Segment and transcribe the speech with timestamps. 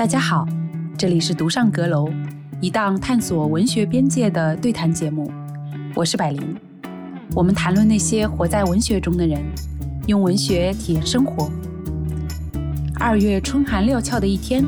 [0.00, 0.48] 大家好，
[0.96, 2.08] 这里是独上阁楼，
[2.58, 5.30] 一档探索文学边界的对谈节目。
[5.94, 6.56] 我是百灵，
[7.34, 9.42] 我们谈论那些活在文学中的人，
[10.06, 11.50] 用文学体验生活。
[12.98, 14.64] 二月春寒料峭的一天，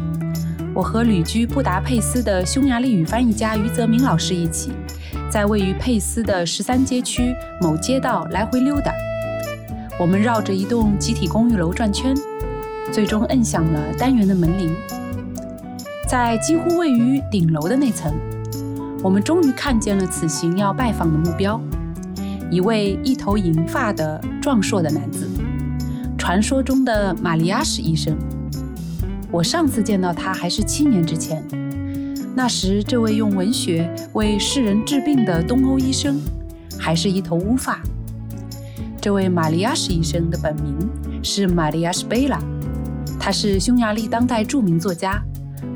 [0.74, 4.70] 我和旅居布达佩斯的匈牙利语翻译家于泽明老师一起，
[5.30, 8.92] 在位于佩斯的十三街区某街道来回溜达。
[9.98, 12.14] 我们绕着一栋集体公寓楼转圈，
[12.92, 14.70] 最终摁响了单元的门铃。
[16.12, 18.14] 在几乎位于顶楼的那层，
[19.02, 21.58] 我们终于看见了此行要拜访的目标——
[22.52, 25.26] 一位一头银发的壮硕的男子，
[26.18, 28.14] 传说中的玛利亚史医生。
[29.30, 31.42] 我上次见到他还是七年之前，
[32.36, 36.20] 那时这位用文学为世人治病的东欧医生，
[36.78, 37.80] 还是一头乌发。
[39.00, 40.76] 这位玛利亚史医生的本名
[41.22, 42.38] 是玛利亚史贝拉，
[43.18, 45.18] 他是匈牙利当代著名作家。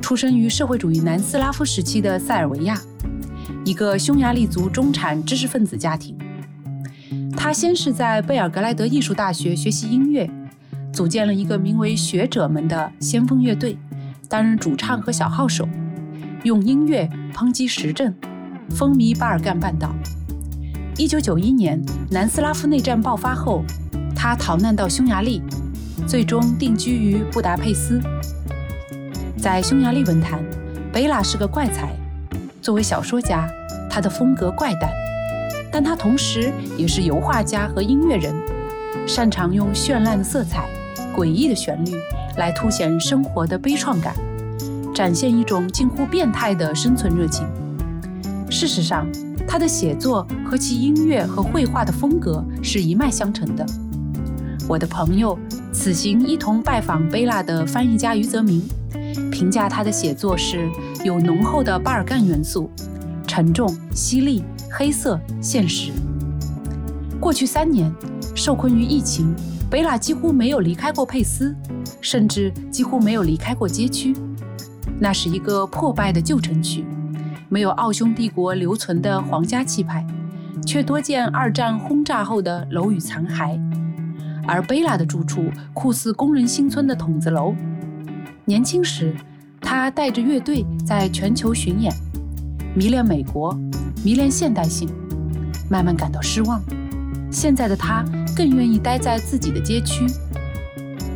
[0.06, 2.80] 出生于社会主义南斯拉夫时期的塞尔维亚，
[3.64, 6.16] 一个匈牙利族中产知识分子家庭。
[7.36, 10.30] 他先是在贝尔格莱德艺术大学学习音乐，
[10.92, 13.76] 组建了一个名为“学者们”的先锋乐队，
[14.28, 15.68] 担任主唱和小号手，
[16.44, 18.14] 用音乐抨击时政，
[18.70, 19.92] 风靡巴尔干半岛。
[20.94, 23.64] 1991年南斯拉夫内战爆发后，
[24.14, 25.42] 他逃难到匈牙利，
[26.06, 28.00] 最终定居于布达佩斯。
[29.46, 30.44] 在匈牙利文坛，
[30.92, 31.94] 贝拉是个怪才。
[32.60, 33.48] 作为小说家，
[33.88, 34.90] 他的风格怪诞，
[35.70, 38.34] 但他同时也是油画家和音乐人，
[39.06, 40.68] 擅长用绚烂的色彩、
[41.14, 41.92] 诡异的旋律
[42.38, 44.16] 来凸显生活的悲怆感，
[44.92, 47.46] 展现一种近乎变态的生存热情。
[48.50, 49.06] 事实上，
[49.46, 53.64] 他的写作和其音乐和绘画的风格是一脉相承的。
[54.66, 55.38] 我的朋友
[55.72, 58.60] 此行一同拜访贝拉的翻译家余泽明。
[59.36, 60.66] 评价他的写作是
[61.04, 62.70] 有浓厚的巴尔干元素，
[63.26, 64.42] 沉重、犀利、
[64.72, 65.92] 黑色、现实。
[67.20, 67.92] 过去三年，
[68.34, 69.34] 受困于疫情，
[69.70, 71.54] 贝拉几乎没有离开过佩斯，
[72.00, 74.16] 甚至几乎没有离开过街区。
[74.98, 76.86] 那是一个破败的旧城区，
[77.50, 80.06] 没有奥匈帝国留存的皇家气派，
[80.64, 83.60] 却多见二战轰炸后的楼宇残骸。
[84.46, 87.54] 而贝拉的住处酷似工人新村的筒子楼。
[88.48, 89.12] 年轻时，
[89.60, 91.92] 他带着乐队在全球巡演，
[92.76, 93.52] 迷恋美国，
[94.04, 94.88] 迷恋现代性，
[95.68, 96.62] 慢慢感到失望。
[97.28, 98.04] 现在的他
[98.36, 100.06] 更愿意待在自己的街区，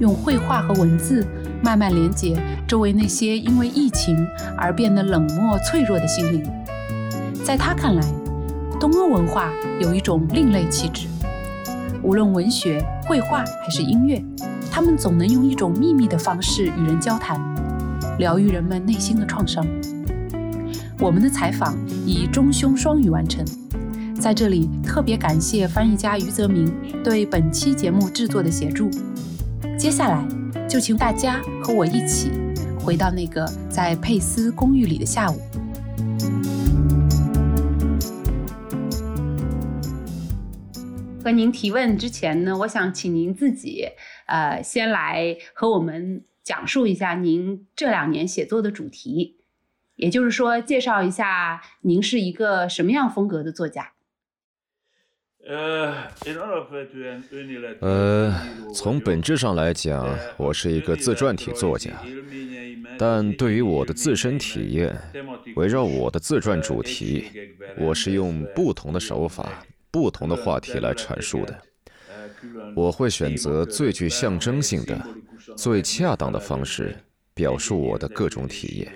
[0.00, 1.24] 用绘画和文字
[1.62, 2.36] 慢慢连接
[2.66, 4.26] 周围那些因为疫情
[4.56, 6.42] 而变得冷漠脆弱的心灵。
[7.44, 8.02] 在他看来，
[8.80, 11.06] 东欧文化有一种另类气质，
[12.02, 14.20] 无论文学、绘画还是音乐。
[14.70, 17.38] 他们总能用一种秘密的方式与人交谈，
[18.18, 19.66] 疗愈人们内心的创伤。
[20.98, 21.76] 我们的采访
[22.06, 23.44] 以中匈双语完成，
[24.18, 26.72] 在这里特别感谢翻译家余泽明
[27.02, 28.88] 对本期节目制作的协助。
[29.76, 30.26] 接下来
[30.68, 32.30] 就请大家和我一起
[32.78, 35.40] 回到那个在佩斯公寓里的下午。
[41.22, 43.86] 和您提问之前呢，我想请您自己。
[44.30, 49.40] 呃，先来和我们讲述一下您这两年写作的主题，
[49.96, 53.92] 也就是说，介绍一下您是一个什么样风格的作家。
[57.80, 58.32] 呃，
[58.72, 61.90] 从本质上来讲，我是一个自传体作家，
[62.96, 64.96] 但对于我的自身体验，
[65.56, 67.24] 围绕我的自传主题，
[67.76, 71.62] 我是用不同的手法、不同的话题来阐述的。
[72.74, 75.00] 我会选择最具象征性的、
[75.56, 76.96] 最恰当的方式
[77.34, 78.92] 表述我的各种体验。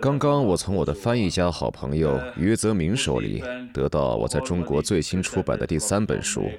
[0.00, 3.42] 刚刚我从我的翻译家好朋友余泽明手里
[3.72, 6.50] 得到我在中国最新出版的第三本书，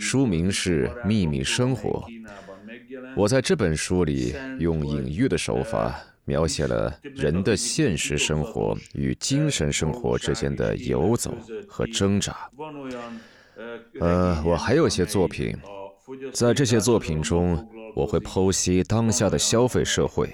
[0.00, 2.04] 书名是《秘密生活》。
[3.16, 11.32] 我在这本书里用隐喻的手法描写了人的现实生活与精神生活之间的游走
[11.68, 12.50] 和挣扎。
[14.00, 15.56] 呃，我还有些作品，
[16.32, 20.28] 在这些作品中，我会剖析当下的消费社会，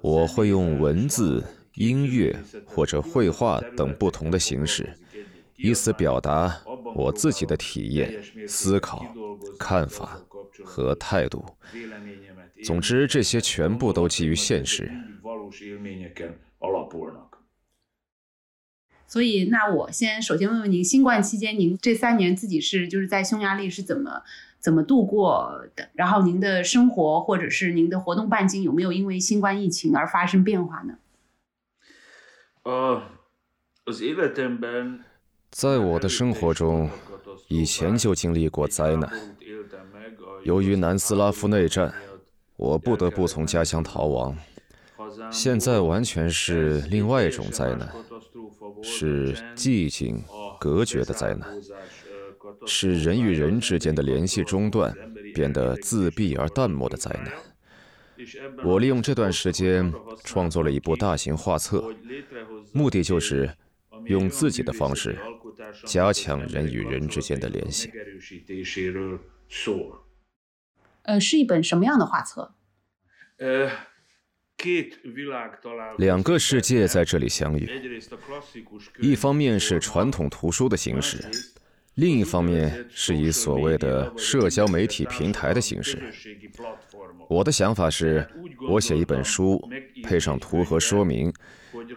[0.00, 1.44] 我会用文字、
[1.74, 4.92] 音乐或者绘画等不同的形式，
[5.56, 6.52] 以此表达
[6.94, 9.06] 我自己的体验、思考、
[9.58, 10.20] 看法
[10.64, 11.44] 和态度。
[12.64, 14.90] 总之，这些全部都基于现实。
[19.08, 24.22] 所以，那我先首先问问您，新冠期间您这三年自己是就是在匈牙利是怎么
[24.58, 25.88] 怎么度过的？
[25.94, 30.94] 然后您的生活或者是您的活动半径有没有因为新冠疫情而发生变化呢？
[32.64, 33.02] 呃，
[35.50, 36.90] 在我的生活中，
[37.48, 39.08] 以前就经历过灾难。
[40.42, 41.94] 由于南斯拉夫内战，
[42.56, 44.36] 我不得不从家乡逃亡。
[45.30, 47.88] 现在完全是另外一种灾难，
[48.82, 50.22] 是寂静、
[50.60, 51.48] 隔绝的灾难，
[52.66, 54.94] 是人与人之间的联系中断，
[55.34, 57.32] 变得自闭而淡漠的灾难。
[58.64, 59.92] 我利用这段时间
[60.24, 61.84] 创作了一部大型画册，
[62.72, 63.54] 目的就是
[64.06, 65.18] 用自己的方式
[65.84, 67.92] 加强人与人之间的联系。
[71.02, 72.54] 呃，是一本什么样的画册？
[73.38, 73.70] 呃，
[75.98, 77.68] 两个世界在这里相遇。
[79.00, 81.24] 一方面是传统图书的形式，
[81.94, 86.02] 另一方面是以所谓的社交媒体平台的形式。
[87.28, 88.26] 我的想法是，
[88.68, 89.62] 我写一本书，
[90.02, 91.32] 配上图和说明，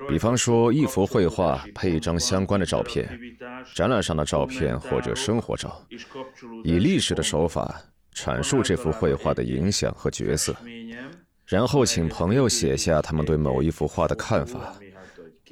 [0.07, 3.19] 比方说一幅绘画配一张相关的照片，
[3.73, 5.85] 展览上的照片或者生活照，
[6.63, 7.81] 以历史的手法。
[8.12, 10.53] 阐述这幅绘画的影响和角色，
[11.50, 14.74] 然后请朋友写下他们对某一幅画的看法。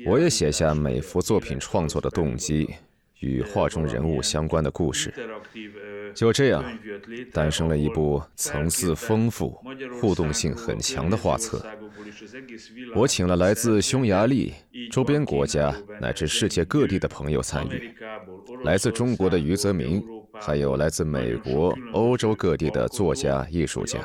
[0.05, 2.69] 我也写下每幅作品创作的动机
[3.19, 5.11] 与画中人物相关的故事。
[6.13, 6.63] 就这样，
[7.33, 9.59] 诞生了一部层次丰富、
[9.99, 11.65] 互动性很强的画册。
[12.95, 14.53] 我请了来自匈牙利、
[14.91, 17.91] 周边国家乃至世界各地的朋友参与，
[18.63, 20.03] 来自中国的余泽明。
[20.39, 23.97] 还有来自美国、欧洲各地的作家、艺术家，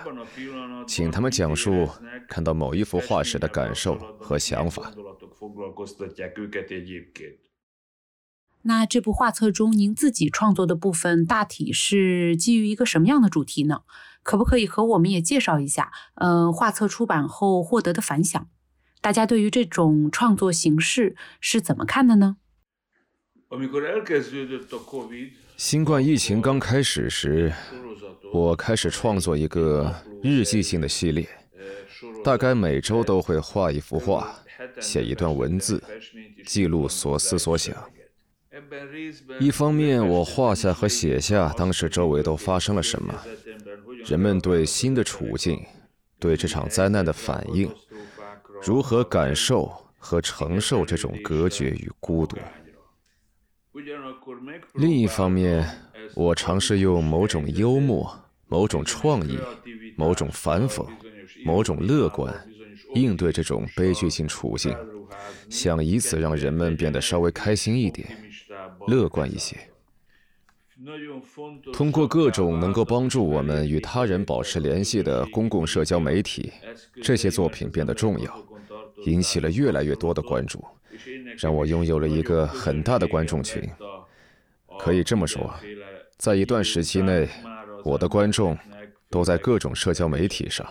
[0.93, 1.89] 请他们讲述
[2.29, 4.93] 看到某一幅画时的感受和想法。
[8.65, 13.85] 那这部画册中，您自己创作的部分大体是基于一个什么样的主题呢？
[14.23, 15.91] 可不可以和我们也介绍一下？
[16.17, 18.47] 嗯，画册出版后获得的反响，
[19.00, 22.37] 大家对于这种创作形式是怎么看的呢？
[25.62, 27.53] 新冠疫情刚开始时，
[28.32, 31.25] 我开始创作一个日记性的系列，
[32.25, 34.35] 大概每周都会画一幅画，
[34.81, 35.81] 写一段文字，
[36.44, 37.73] 记录所思所想。
[39.38, 43.15] 一方面，我画下和写下当时周围都发生了什么，
[44.05, 45.65] 人们对新的处境、
[46.19, 47.73] 对这场灾难的反应，
[48.61, 52.37] 如何感受和承受这种隔绝与孤独。
[54.74, 55.66] 另一方面，
[56.14, 58.14] 我尝试用某种幽默、
[58.46, 59.38] 某种创意、
[59.96, 60.86] 某种反讽、
[61.44, 62.34] 某种乐观，
[62.94, 64.76] 应对这种悲剧性处境，
[65.48, 68.08] 想以此让人们变得稍微开心一点、
[68.88, 69.56] 乐观一些。
[71.72, 76.52] 通过各种能够帮助我们与他人保持联系的公共社交媒体，
[77.00, 78.46] 这些作品变得重要，
[79.04, 80.64] 引起了越来越多的关注。
[81.38, 83.66] 让我拥有了一个很大的观众群，
[84.78, 85.52] 可以这么说，
[86.19, 87.26] 在一段时期内，
[87.82, 88.56] 我的观众
[89.08, 90.66] 都在各种社交媒体上。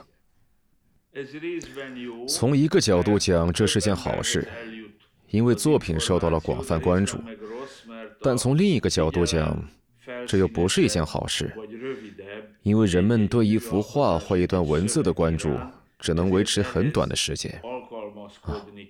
[2.28, 4.48] 从一个角度讲，这是件好事，
[5.32, 7.18] 因为作品受到了广泛关注；
[8.22, 9.68] 但从另一个角度讲，
[10.28, 11.52] 这又不是一件好事，
[12.62, 15.58] 因为人们对一幅画或一段文字的关注
[16.00, 17.60] 只能维持很短的时间。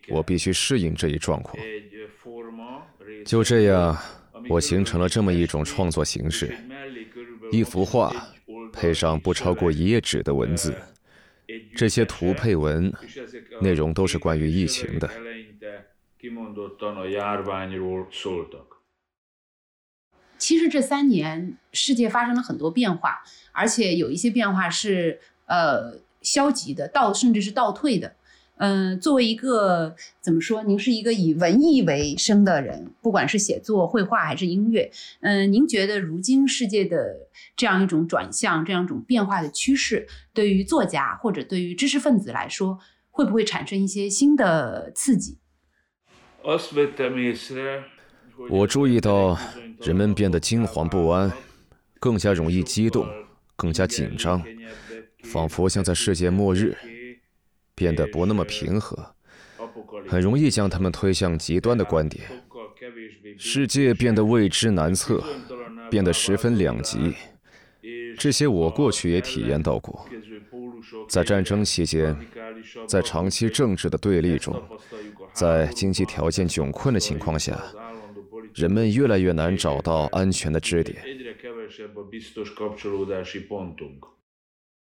[0.09, 1.57] 我必须适应这一状况。
[3.25, 3.97] 就这样，
[4.49, 6.55] 我形成了这么一种创作形式：
[7.51, 8.11] 一幅画
[8.73, 10.75] 配上不超过一页纸的文字，
[11.75, 12.91] 这些图配文
[13.61, 15.09] 内容都是关于疫情的。
[20.37, 23.21] 其实这三年，世界发生了很多变化，
[23.51, 28.15] 而且有一些变化是呃消极的，倒甚至是倒退的。
[28.61, 30.61] 嗯，作为一个怎么说？
[30.61, 34.91] 您是一个以文艺为生的人，不管是写作、绘画还是音乐。
[35.21, 42.77] 嗯，您觉得如今世界的这样一种转向、这样一种变化的趋势，对于作家或者对于知识分子来说，
[43.09, 45.39] 会不会产生一些新的刺激？
[48.47, 49.35] 我注意到
[49.79, 51.31] 人们变得惊惶不安，
[51.99, 53.07] 更加容易激动，
[53.55, 54.43] 更加紧张，
[55.23, 56.77] 仿佛像在世界末日。
[57.81, 59.15] 变得不那么平和，
[60.07, 62.23] 很容易将他们推向极端的观点。
[63.39, 65.23] 世界变得未知难测，
[65.89, 67.15] 变得十分两极。
[68.19, 70.05] 这些我过去也体验到过。
[71.09, 72.15] 在战争期间，
[72.87, 74.61] 在长期政治的对立中，
[75.33, 77.59] 在经济条件窘困的情况下，
[78.53, 81.01] 人们越来越难找到安全的支点。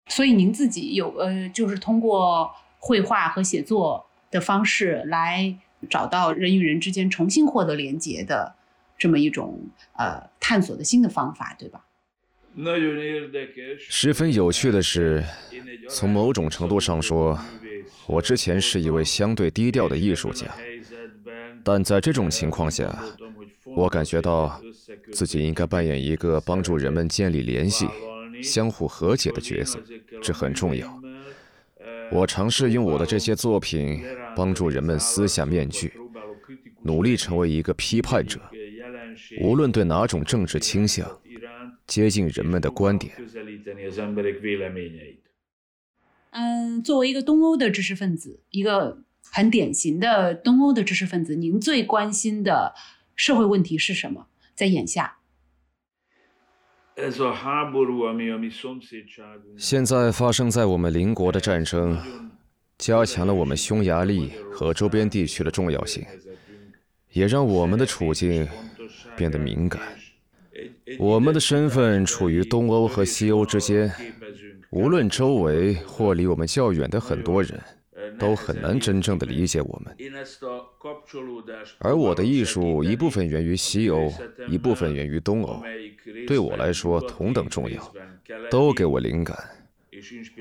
[0.07, 5.55] 所以您自己有呃，就是通过绘画和写作的方式来
[5.89, 8.55] 找到人与人之间重新获得连接的
[8.97, 9.59] 这么一种
[9.97, 11.85] 呃探索的新的方法，对吧？
[13.77, 15.23] 十分有趣的是，
[15.87, 17.37] 从某种程度上说，
[18.07, 20.47] 我之前是一位相对低调的艺术家，
[21.63, 22.97] 但在这种情况下，
[23.65, 24.59] 我感觉到
[25.11, 27.87] 自己应该扮演一个帮助人们建立联系。
[28.41, 29.77] 相互和解的角色，
[30.21, 30.98] 这很重要。
[32.11, 34.03] 我尝试用我的这些作品
[34.35, 35.93] 帮助人们撕下面具，
[36.83, 38.39] 努力成为一个批判者，
[39.41, 41.19] 无论对哪种政治倾向，
[41.85, 43.13] 接近人们的观点。
[46.31, 52.73] 嗯，作为一个东欧的知识分子，一个很典型的东欧的知识分子，您最关心的
[53.15, 54.27] 社会问题是什么？
[54.55, 55.18] 在眼下？
[59.57, 61.97] 现在发生在我们邻国的战争，
[62.77, 66.05] 加强了我们匈牙利和周边地区的重要性，
[67.11, 68.47] 也让我们的处境
[69.15, 69.81] 变得敏感。
[70.97, 73.91] 我们的身份处于东欧和西欧之间，
[74.71, 77.59] 无论周围或离我们较远的很多人。
[78.17, 79.95] 都很难真正的理解我们，
[81.79, 84.11] 而我的艺术一部分源于西欧，
[84.49, 85.61] 一部分源于东欧，
[86.29, 87.91] 对我来说同等重要，
[88.51, 89.35] 都给我灵感。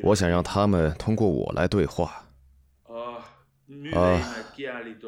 [0.03, 2.27] 我想让他们通过我来对话。
[3.95, 4.21] 啊，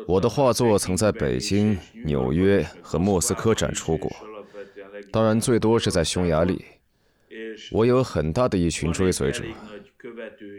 [0.06, 4.10] 我的画作曾在北京、纽约和莫斯科展出过，
[5.12, 6.64] 当然最多是在匈牙利。
[7.70, 9.44] 我有很大的一群追随者。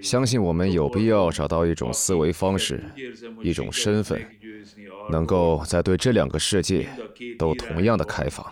[0.04, 2.84] 相信我们有必要找到一种思维方式，
[3.42, 4.24] 一种身份，
[5.12, 6.88] 能够在对这两个世界
[7.38, 8.46] 都同样的开放。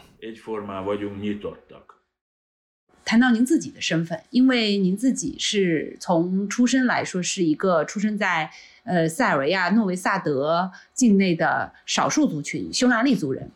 [3.03, 8.51] 谈到您自己的身份，因为您自己是从出身来说是一个出生在
[8.83, 13.49] 呃塞尔维亚诺维萨德境内的少数族群匈牙利族人，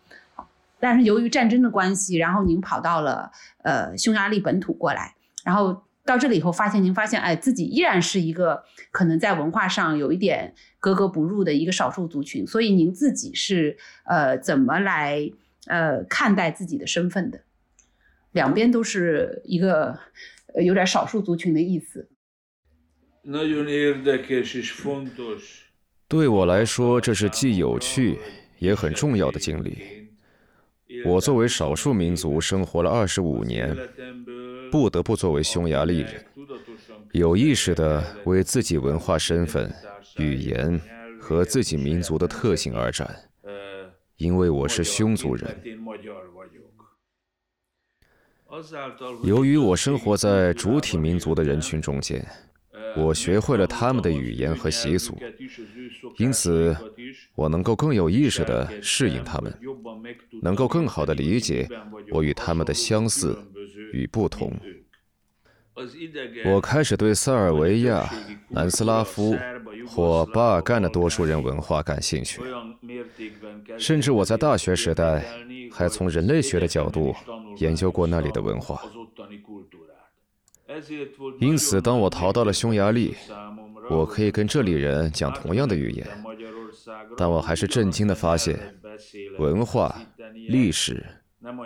[0.79, 3.31] 但是由于战争的关系，然后您跑到了
[3.61, 5.83] 呃匈牙利本土过来，然后。
[6.05, 12.45] 到这里以后，发现您发现，哎，自己依然是一个可能在文化上有一点格格不入的一个少数族群。
[12.45, 15.31] 所以您自己是呃怎么来
[15.67, 17.41] 呃看待自己的身份的？
[18.31, 19.97] 两边都是一个
[20.61, 22.09] 有点少数族群的意思。
[26.09, 28.19] 对我来说，这是既有趣
[28.59, 29.77] 也很重要的经历。
[31.05, 33.73] 我作为少数民族生活了二十五年。
[34.73, 36.25] 不得不作为匈牙利人，
[37.11, 39.71] 有意识地为自己文化身份、
[40.17, 40.81] 语言
[41.21, 43.07] 和自己民族的特性而战，
[44.17, 45.61] 因为我是匈族人。
[49.23, 52.25] 由于我生活在主体民族的人群中间，
[52.97, 55.15] 我学会了他们的语言和习俗，
[56.17, 56.75] 因此
[57.35, 59.55] 我能够更有意识地适应他们，
[60.41, 61.69] 能够更好地理解
[62.09, 63.37] 我与他们的相似。
[63.93, 64.51] 与不同，
[66.45, 68.09] 我开始对塞尔维亚、
[68.49, 69.35] 南斯拉夫
[69.87, 72.41] 或巴尔干的多数人文化感兴趣，
[73.77, 75.23] 甚至我在大学时代
[75.71, 77.15] 还从人类学的角度
[77.57, 78.81] 研究过那里的文化。
[81.39, 83.15] 因此，当我逃到了匈牙利，
[83.89, 86.07] 我可以跟这里人讲同样的语言，
[87.15, 88.59] 但我还是震惊地发现，
[89.37, 89.95] 文化、
[90.49, 91.05] 历史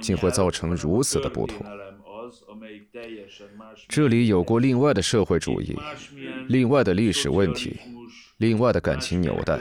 [0.02, 1.66] 竟会造成如此的不同。
[3.88, 5.76] 这里有过另外的社会主义，
[6.48, 7.78] 另外的历史问题，
[8.38, 9.60] 另外的感情纽带，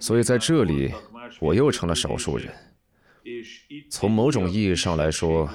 [0.00, 0.92] 所以在这里
[1.40, 2.48] 我又成了少数人。
[3.90, 5.50] 从某种意义上来说，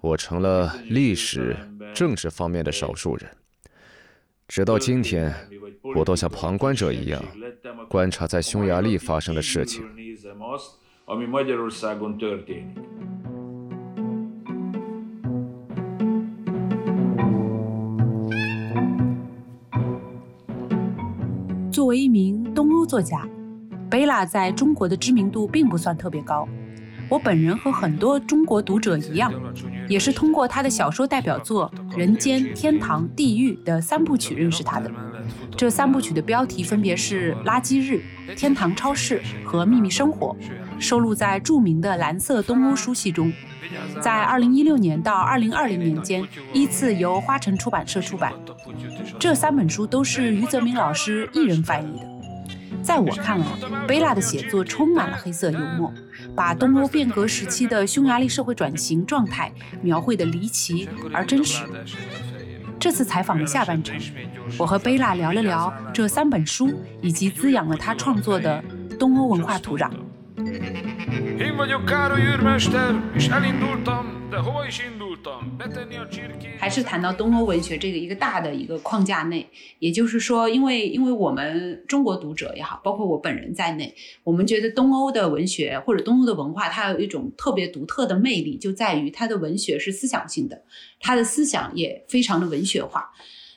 [0.00, 1.56] 我成了历史、
[1.94, 3.28] 政治方面的少数人。
[4.46, 5.34] 直到今天，
[5.94, 7.22] 我都像旁观者一样
[7.88, 9.84] 观察在匈牙利发生的事情。
[21.88, 23.26] 作为一名东欧作家，
[23.88, 26.46] 贝拉在中国的知名度并不算特别高。
[27.08, 29.32] 我本人和很多中国读者一样，
[29.88, 34.90] 也是通过他的小说代表作《人间》《天堂》《地狱》的三部曲认识他的。
[35.56, 38.02] 这三部曲的标题分别是《垃圾日》
[38.34, 40.36] 《天堂超市》和《秘密生活》，
[40.80, 43.32] 收录在著名的蓝色东欧书系中。
[44.00, 48.32] 在2016年到2020年间，依次由花城出版社出版。
[49.18, 52.08] 这三本书都是余则明老师一人翻译的。
[52.80, 53.46] 在我看来，
[53.86, 55.92] 贝拉的写作充满了黑色幽默，
[56.34, 61.64] 把东欧变革时期的匈牙利社会转型状态描绘得离奇而真实。
[62.80, 63.98] 这次采访的下半程，
[64.58, 68.62] 我和贝拉聊了聊这三本书以及滋养了他创作的
[68.98, 69.90] 东欧文化土壤。
[76.58, 79.46] 还是谈到东欧文学这个一个大的一个框架内，
[79.78, 83.94] 也就是说，因为因为我们中国读者也好，包括我本人在内，
[84.24, 90.64] 我们觉得东欧的文学或者东欧的文化，它有一种特别独特的魅力，就在于它的文学是思想性的，
[91.00, 93.10] 它的思想也非常的文学化。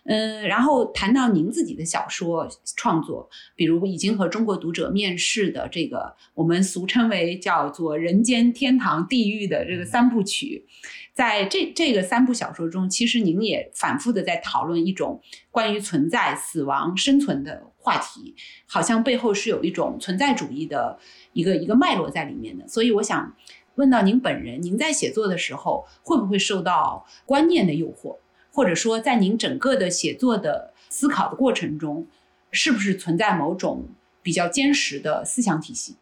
[0.03, 10.65] 嗯，然后谈到您自己的小说创作，比如已经和中国读者面世的这个我们俗称为叫做“人间天堂地狱”的这个三部曲，
[11.13, 18.33] 在这这个三部小说中，其实您也反复的在讨论一种关于存在、死亡、生存的话题，
[18.65, 20.97] 好像背后是有一种存在主义的
[21.33, 22.67] 一个一个脉络在里面的。
[22.67, 23.35] 所以我想
[23.75, 28.17] 问到您本人，您在写作的时候会不会受到观念的诱惑？
[28.53, 32.05] 或者说，在您整个的写作的思考的过程中，
[32.51, 33.87] 是不是存在某种
[34.21, 35.95] 比较坚实的思想体系？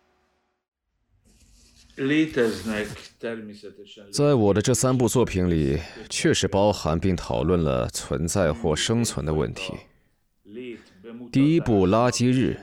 [4.12, 5.78] 在我的这三部作品里，
[6.10, 9.74] 确实包含并讨论了存在或生存的问题。
[11.30, 12.58] 第一部《垃圾日》，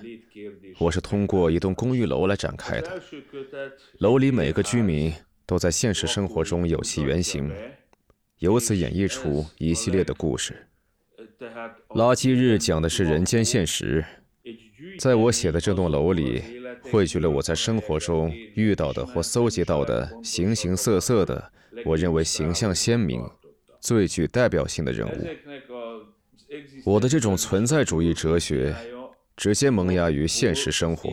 [0.79, 3.03] 我是通过一栋公寓楼来展开的，
[3.99, 5.13] 楼里每个居民
[5.45, 7.53] 都在现实生活中有其原型。
[8.39, 10.67] 由此演绎出一系列的故事。
[11.91, 14.05] 垃圾日讲的是人间现实，
[14.99, 16.43] 在我写的这栋楼里，
[16.83, 21.53] 汇聚了我在生活中遇到的或搜集到的形形色色的，
[21.85, 23.23] 我认为形象鲜明、
[23.81, 25.27] 最具代表性的人物。
[26.85, 28.75] 我的这种存在主义哲学，
[29.37, 31.11] 直接萌芽于现实生活。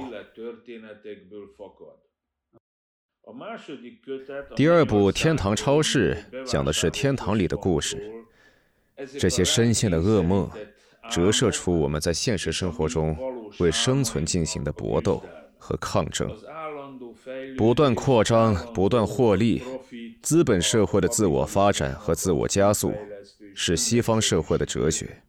[4.55, 8.12] 第二部《天堂超市》讲的是天堂里的故事，
[9.17, 10.49] 这些深陷的噩梦，
[11.10, 13.17] 折射出我们在现实生活中
[13.60, 15.22] 为生存进行的搏斗
[15.58, 16.30] 和抗争。
[17.58, 19.62] 不断扩张、不断获利，
[20.22, 22.94] 资本社会的自我发展和自我加速，
[23.56, 25.24] 是西方社会的哲学。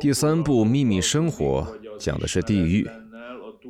[0.00, 2.88] 第三部《秘密生活》讲的是地狱。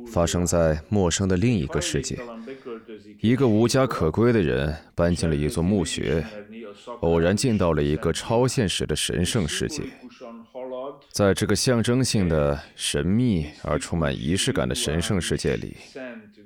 [0.07, 2.19] 发生在陌生的另一个世界，
[3.23, 6.21] 一个无家可归的人搬进了一座墓穴，
[6.99, 9.81] 偶然进到了一个超现实的神圣世界。
[11.09, 15.77] 在这个象征性的、神秘而充满仪式感的神圣世界里，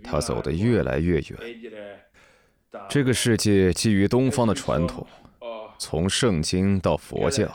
[0.04, 1.26] 他走得越来越远。
[2.88, 5.06] 这个世界基于东方的传统。
[5.80, 7.52] 从圣经到佛教，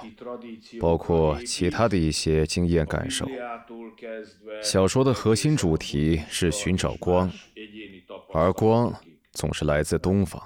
[0.80, 3.28] 包括其他的一些经验感受。
[4.62, 7.28] 小说的核心主题是寻找光，
[8.32, 8.94] 而光
[9.32, 10.42] 总是来自东方。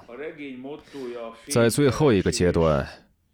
[1.49, 2.87] 在最后一个阶段，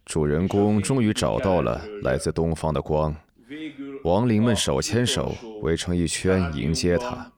[0.04, 3.14] 主人公终于找到了来自东方的光，
[4.04, 7.32] 亡灵们手牵手围成一圈迎接他。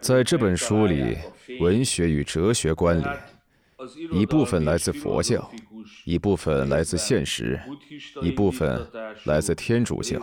[0.00, 1.16] 在这本书里，
[1.60, 3.16] 文学与哲学关联，
[4.12, 5.50] 一部分来自佛教。
[6.04, 7.60] 一部分来自现实，
[8.20, 8.84] 一部分
[9.24, 10.20] 来自天主教。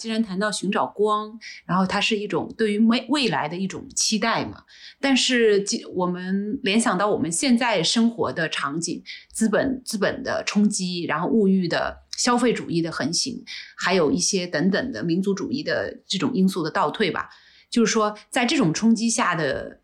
[0.00, 4.64] 既然谈到寻找光，然后它是一种对于未未来的一种期待嘛。
[4.98, 5.62] 但是，
[5.94, 13.44] 我们联想到我们现在生活的场景，资本资本的冲击，然后物欲的消费主义的横行，
[13.76, 17.28] 还有一些等等的民族主义的这种因素的倒退吧。
[17.68, 19.80] 就是说，在这种冲击下的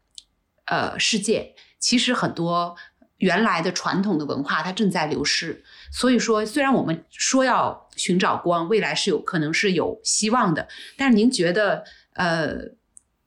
[0.64, 1.54] 呃世界。
[1.78, 2.74] 其实很多
[3.18, 12.56] 原来的传统的文化它正在流失，所以说虽然我们说要寻找光，未来是有可能是有希望的，但是您觉得，呃，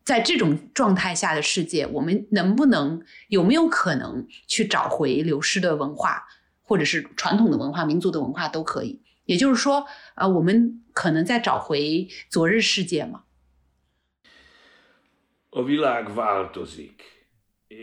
[0.04, 6.23] 在这种状态下的世界，我们能不能有没有可能去找回流失的文化，
[6.62, 9.02] 或者是传统的文化、民族的文化都可以？
[9.25, 13.23] 也就是说，呃，我们可能在找回昨日世界吗？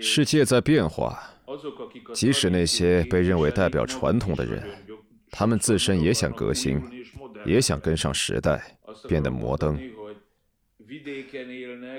[0.01, 1.36] 世界在变化，
[2.13, 4.63] 即使那些被认为代表传统的人，
[5.31, 6.83] 他们自身也想革新，
[7.45, 8.77] 也想跟上时代，
[9.09, 9.79] 变得摩登。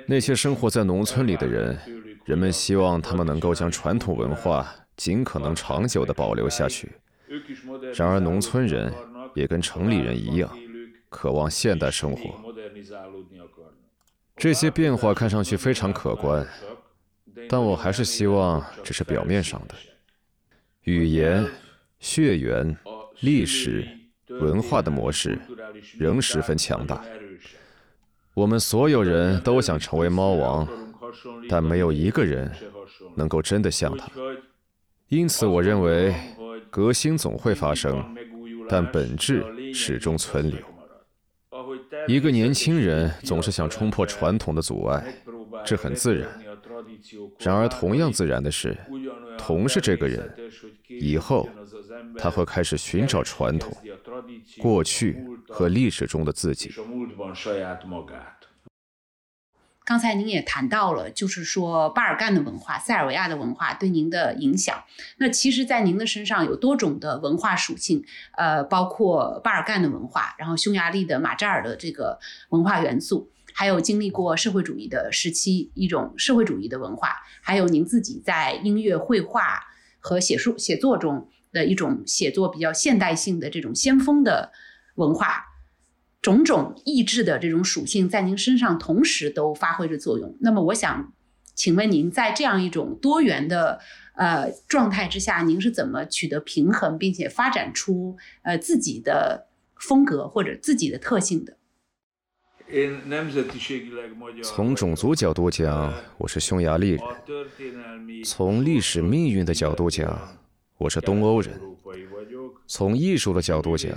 [0.05, 1.77] 那些生活在农村里的人，
[2.25, 6.91] 人们希望他们能够将传统文化尽可能长久地保留下去。
[7.95, 8.93] 然而，农村人
[9.33, 10.57] 也跟城里人一样，
[11.09, 12.53] 渴望现代生活。
[14.37, 16.47] 这些变化看上去非常可观。
[17.49, 19.75] 但我还是希望这是表面上的。
[20.83, 21.45] 语言、
[21.99, 22.75] 血缘、
[23.21, 23.87] 历史、
[24.27, 25.37] 文化的模式
[25.97, 27.03] 仍十分强大。
[28.33, 30.67] 我们所有人都想成为猫王，
[31.49, 32.51] 但没有一个人
[33.15, 34.07] 能够真的像他。
[35.07, 36.13] 因此，我认为
[36.69, 38.15] 革新总会发生，
[38.69, 40.59] 但本质始终存留。
[42.07, 45.03] 一个年轻人总是想冲破传统的阻碍，
[45.65, 46.29] 这很自然。
[47.39, 48.77] 然而，同样自然的是，
[49.37, 50.33] 同是这个人，
[50.87, 51.47] 以后
[52.17, 53.75] 他会开始寻找传统、
[54.59, 56.71] 过去和历史中的自己。
[59.85, 64.83] 刚才您也谈到了，就是说巴尔干的文化、塞尔维亚的文化对您的影响。
[65.15, 68.03] 那其实，在您的身上有多种的文化属性，
[68.35, 79.59] 呃，包括巴尔干的文化，然后匈牙利的马扎尔的这个文化元素，还有经历过社会主义的时期一种社会主义的文化，还有您自己在音乐、绘画
[79.97, 84.51] 和写书写作中的一种写作比较现代性的这种先锋的
[84.93, 85.43] 文化。
[86.21, 90.37] 种种意志的这种属性在您身上同时都发挥着作用。
[90.41, 91.11] 那么，我想
[91.55, 93.79] 请问您，在这样一种多元的
[94.13, 99.47] 呃状态之下，您是怎么取得平衡，并且发展出呃自己的
[99.79, 101.57] 风格或者自己的特性的？
[104.43, 107.01] 从种族角度讲，我是匈牙利人；
[108.25, 110.37] 从历史命运的角度讲，
[110.77, 111.53] 我是东欧人；
[112.67, 113.91] 从艺术的角度讲，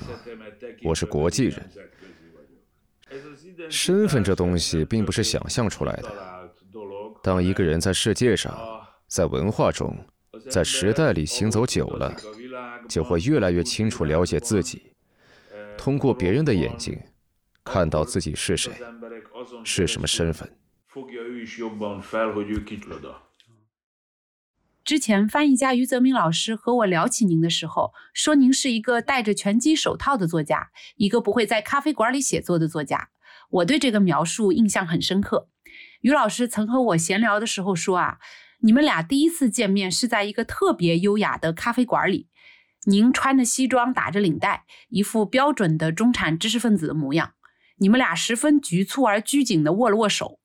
[0.85, 1.68] 我是国际人。
[3.68, 6.50] 身份这东西并不是想象出来的。
[7.24, 8.56] 当一个人在世界上、
[9.09, 9.96] 在文化中、
[10.48, 12.14] 在时代里行走久了，
[12.88, 14.92] 就会越来越清楚了解自己，
[15.76, 16.96] 通过别人的眼睛
[17.64, 18.73] 看到自己是谁，
[19.64, 20.57] 是什么身份。
[24.83, 33.11] 之前翻译家于泽明老师和我聊起您的时候，说您是一个戴着拳击手套的作家，一个不会在咖啡馆里写作的作家。
[33.51, 35.49] 我对这个描述印象很深刻。
[36.01, 38.18] 于老师曾和我闲聊的时候说啊，
[38.61, 42.29] 你们俩第一次见面是在一个特别优雅的咖啡馆里，
[42.87, 47.35] 您穿着西装，打着领带，一副标准的中产知识分子的模样。
[47.80, 50.38] 你们俩十分局促而拘谨地握了握手。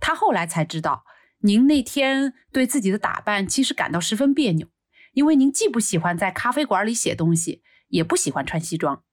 [0.00, 1.04] 他后来才知道。
[1.42, 4.66] 您那天对自己的打扮其实感到十分别扭，
[5.12, 9.04] 因为您既不喜欢在咖啡馆里写东西，也不喜欢穿西装。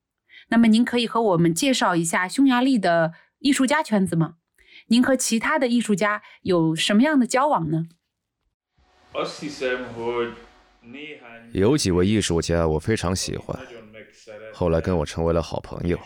[0.47, 4.37] 那么，您可以和我们介绍一下匈牙利的艺术家圈子吗？
[4.87, 7.85] 您和其他的艺术家有什么样的交往呢？
[11.51, 13.55] 有几位艺术家我非常喜欢，
[14.51, 15.99] 后来跟我成为了好朋友。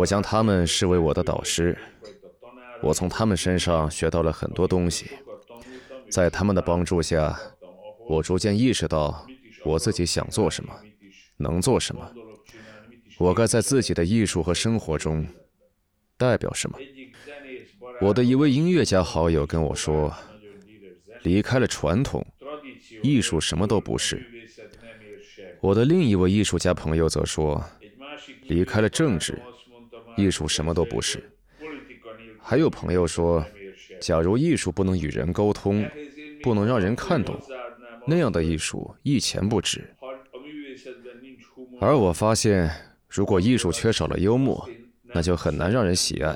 [0.00, 1.76] 我将他们视为我的导师。
[2.82, 5.10] 我从他们身上学到了很多东西，
[6.08, 7.38] 在他们的帮助下，
[8.08, 9.26] 我逐渐意识到
[9.62, 10.72] 我自己想做什么，
[11.36, 12.10] 能做什么，
[13.18, 15.26] 我该在自己的艺术和生活中
[16.16, 16.78] 代表什么。
[18.00, 20.10] 我的一位音乐家好友跟我说
[21.24, 22.26] ：“离开了传统，
[23.02, 24.26] 艺术什么都不是。”
[25.60, 27.62] 我的另一位艺术家朋友则说
[28.48, 29.38] ：“离开了政治，
[30.16, 31.22] 艺术什么都不是。”
[32.42, 33.44] 还有朋友说，
[34.00, 35.88] 假如艺术不能与人沟通，
[36.42, 37.38] 不能让人看懂，
[38.06, 39.94] 那样的艺术一钱不值。
[41.80, 42.70] 而我发现，
[43.08, 44.68] 如果艺术缺少了幽默，
[45.12, 46.34] 那就很难让人喜爱；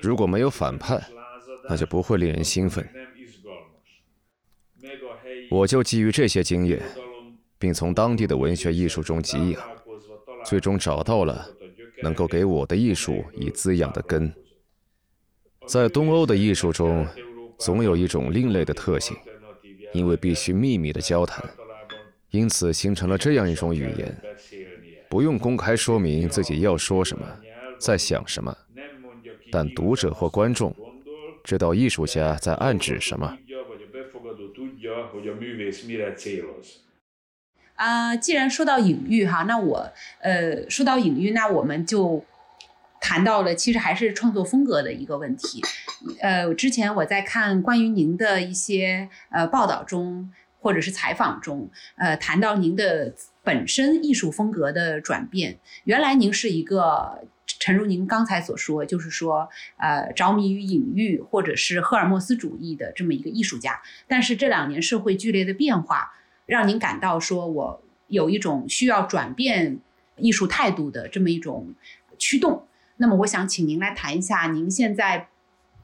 [0.00, 1.02] 如果没有反叛，
[1.68, 2.86] 那就不会令人兴奋。
[5.50, 6.82] 我就基于这些经验，
[7.58, 9.62] 并从当地的文学艺术中给养，
[10.44, 11.48] 最终找到了
[12.02, 14.32] 能够给我的艺术以滋养的根。
[15.66, 17.06] 在东欧的艺术中，
[17.58, 19.16] 总有一种另类的特性，
[19.92, 21.48] 因为必须秘密的交谈，
[22.30, 24.20] 因此形成了这样一种语言，
[25.08, 27.26] 不用公开说明自己要说什么，
[27.78, 28.56] 在想什么，
[29.52, 30.74] 但读者或观众
[31.44, 33.36] 知道艺术家在暗指什么。
[37.80, 39.90] 啊，既然说到隐喻哈，那我
[40.20, 42.24] 呃说到隐喻，那我们就。
[43.02, 45.62] 谈到了，其实还是创作风格的一个问题。
[46.20, 55.58] 呃，之前我在看关于您的一些呃报道中，或者是采访中，呃，谈到您的本身艺术风格的转变。
[55.84, 57.24] 原来您是一个，
[57.58, 63.80] 诚如您刚才所说，就是说，呃，着迷于隐喻或者是赫尔墨斯主义的这么一个艺术家。
[64.06, 66.12] 但是这两年社会剧烈的变化，
[66.50, 69.78] 让您感到说我有一种需要转变
[70.16, 71.74] 艺术态度的这么一种
[72.18, 72.66] 驱动。
[72.96, 75.28] 那么我想请您来谈一下，您现在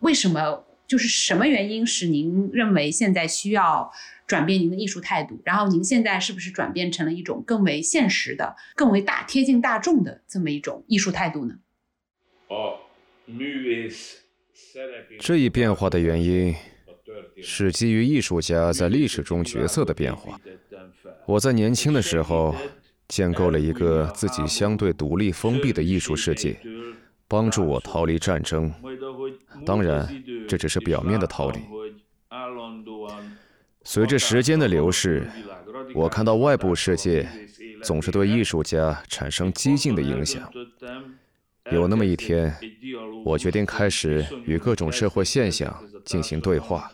[0.00, 3.90] 为什么就是什么原因使您认为现在需要
[4.26, 5.40] 转变您的艺术态度？
[5.44, 11.54] 然后您现在是不是转变成了一种更为现实的、更为大贴近大众的这么一种艺术态度呢？
[12.48, 12.78] 哦
[15.20, 16.54] 这一变化的原因
[17.42, 20.38] 是基于艺术家在历史中角色的变化。
[21.26, 22.54] 我在年轻的时候
[23.08, 26.58] 建构了一个自己相对独立、封闭的艺术世界，
[27.28, 28.72] 帮助我逃离战争。
[29.64, 30.08] 当然，
[30.48, 31.58] 这只是表面的逃离。
[33.84, 35.28] 随着时间的流逝，
[35.94, 37.28] 我看到外部世界
[37.82, 40.50] 总是对艺术家产生激进的影响。
[41.72, 42.54] 有那么一天，
[43.24, 46.90] 我决定开始与各种社会现象进行对话。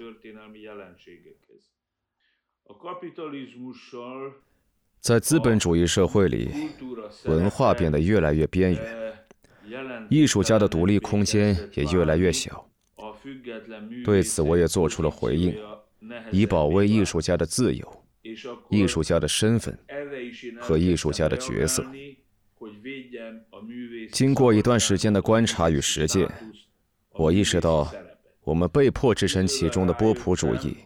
[5.01, 6.51] 在资本主义社会里，
[7.25, 9.15] 文化变得越来越边缘，
[10.11, 12.69] 艺术家的独立空间也越来越小。
[14.05, 15.57] 对此，我也做出了回应，
[16.33, 18.05] 以保卫艺术家的自由、
[18.69, 19.79] 艺术家的身份
[20.61, 21.85] 和艺术家的角色。
[24.11, 26.29] 经过一段时间的观察与实践，
[27.13, 27.93] 我意识到，
[28.43, 30.77] 我们被迫置身其中的波普主义，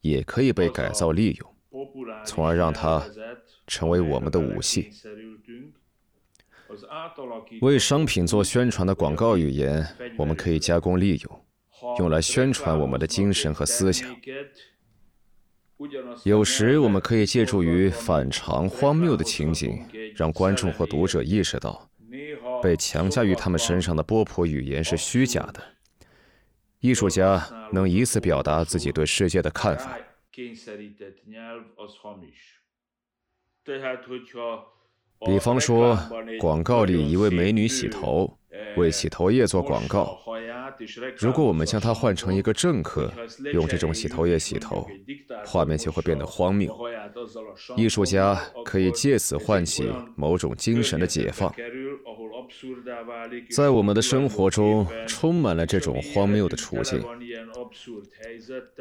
[0.00, 1.54] 也可以被改造利用，
[2.24, 3.04] 从而让它
[3.66, 4.90] 成为我们的武器。
[7.60, 9.86] 为商品做宣传的广告语言，
[10.16, 11.44] 我们可以加工利用，
[11.98, 14.08] 用来宣传我们的精神和思想。
[16.24, 19.82] 有时，我们可以借助于反常、荒谬的情景，
[20.14, 21.90] 让观众或读者意识到，
[22.62, 25.62] 被强加于他们身上的波普语言是虚假的。
[26.80, 29.98] 艺术家能以此表达自己对世界的看法。
[35.26, 35.98] 比方说，
[36.38, 38.38] 广告里一位美女洗头，
[38.76, 40.18] 为洗头液做广告。
[41.18, 43.12] 如果我们将它换成一个政客
[43.52, 44.88] 用这种洗头液洗头，
[45.44, 46.74] 画面就会变得荒谬。
[47.76, 51.52] 艺术家可以借此唤起某种精神的解放。
[53.50, 57.04] 在我们的生活中，充满了这种荒谬的处境。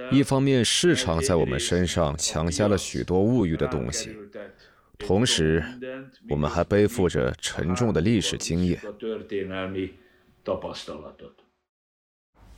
[0.10, 4.10] 一方面，市场在我们身上强加了许多物欲的东西；
[5.00, 5.64] 同时，
[6.30, 8.80] 我们还背负着沉重的历史经验。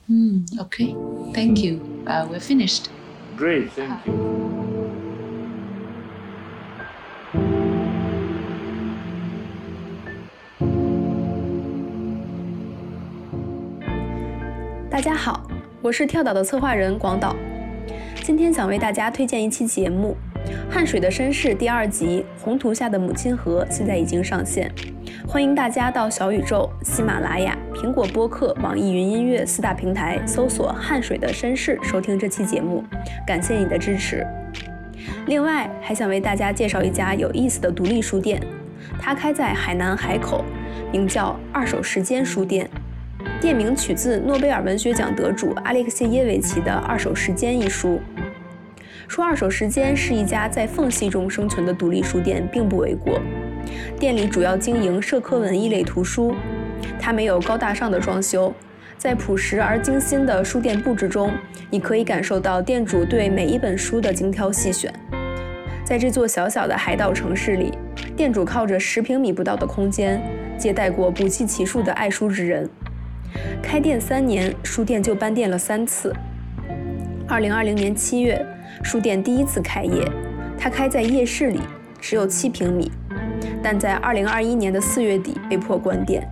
[0.08, 1.80] 嗯，OK，Thank you.
[2.06, 2.88] Uh, we're finished.
[3.38, 4.13] Great, thank you.
[14.89, 15.49] 大家好，
[15.82, 17.36] 我是跳岛的策划人广岛。
[18.23, 20.17] 今天想为大家推荐一期节目，
[20.69, 24.71] 《汗水的绅士》第二集《红图下的母亲河》现在已经上线。
[25.27, 32.84] 欢迎大家到小宇宙、喜马拉雅、苹果播客、网易云音乐四大平台搜索《汗水的绅士》收听这期节目，
[33.25, 34.25] 感谢你的支持。
[35.27, 38.41] 另外，还想为大家介绍一家有意思的独立书店，
[38.99, 40.43] 它开在海南海口，
[40.91, 42.69] 名叫二手时间书店。
[43.39, 47.99] 店名取自诺贝尔文学奖得主阿列克谢耶维奇的《二手时间》一书。
[49.12, 53.19] 说二手时间是一家在缝隙中生存的独立书店，并不为过。
[54.00, 56.34] 店里主要经营社科文艺类图书，
[56.97, 58.54] 它没有高大上的装修，
[58.97, 61.30] 在朴实而精心的书店布置中，
[61.69, 64.89] 你可以感受到店主对每一本书的精挑细选。
[65.84, 67.78] 在这座小小的海岛城市里，
[68.15, 70.21] 店主靠着十平米不到的空间，
[70.58, 72.69] 接待过不计其数的爱书之人。
[73.62, 76.15] 开店三年，书店就搬店了三次。
[77.28, 78.45] 二零二零年七月，
[78.84, 80.06] 书店第一次开业，
[80.58, 81.62] 它开在夜市里，
[82.00, 82.91] 只有七平米。
[83.63, 86.28] 但在二零二一年的四月底被迫关店。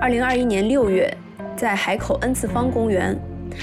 [0.00, 1.12] 二零二一年六月，
[1.56, 3.18] 在海口 N 次方公园，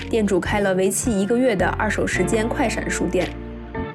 [0.09, 3.27] 店主开了为期一个月的二手时间快闪书店。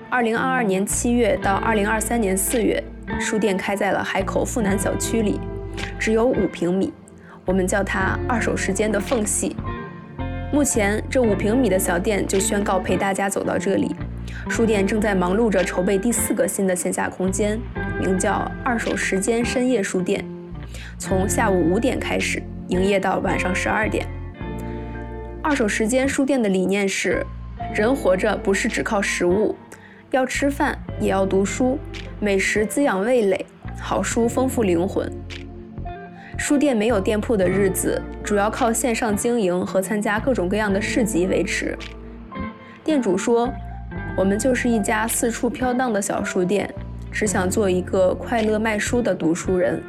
[0.09, 2.83] 二零二二年七月到二零二三年四月，
[3.19, 5.41] 书店开在了海口富南小区里，
[5.99, 6.93] 只有五平米，
[7.45, 9.57] 我们叫它二手时间的缝隙。
[10.51, 13.95] 目前这五平米的小店就宣告陪大家走到这里。
[14.49, 17.61] 书店正在忙碌着筹备第四个新的线下空间，
[18.01, 20.25] 名叫“二手时间深夜书店”，
[20.99, 24.07] 从下午五点开始营业到晚上十二点。
[25.43, 27.23] 二手时间书店的理念是：
[27.75, 29.55] 人活着不是只靠食物，
[30.13, 31.79] 要吃饭也要读书，
[32.21, 33.45] 美食滋养味蕾，
[33.79, 35.13] 好书丰富灵魂。
[36.39, 41.77] 书店没有店铺的日子，主要靠线上经营和参加各种各样的市集维持。
[42.83, 43.53] 店主说。
[44.17, 46.69] 我们就是一家四处飘荡的小书店，
[47.13, 49.81] 只想做一个快乐卖书的读书人。